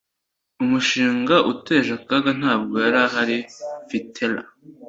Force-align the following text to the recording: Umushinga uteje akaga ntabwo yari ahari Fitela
Umushinga 0.63 1.35
uteje 1.51 1.89
akaga 1.99 2.31
ntabwo 2.39 2.75
yari 2.85 2.97
ahari 3.05 3.37
Fitela 3.87 4.43